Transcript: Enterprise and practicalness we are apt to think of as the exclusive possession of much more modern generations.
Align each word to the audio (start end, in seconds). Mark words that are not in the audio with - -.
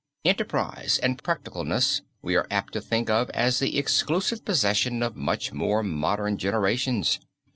Enterprise 0.25 0.97
and 1.03 1.21
practicalness 1.23 2.01
we 2.23 2.35
are 2.35 2.47
apt 2.49 2.73
to 2.73 2.81
think 2.81 3.07
of 3.07 3.29
as 3.35 3.59
the 3.59 3.77
exclusive 3.77 4.43
possession 4.43 5.03
of 5.03 5.15
much 5.15 5.53
more 5.53 5.83
modern 5.83 6.39
generations. 6.39 7.19